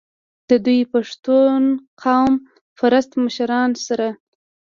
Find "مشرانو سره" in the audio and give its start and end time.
3.23-4.07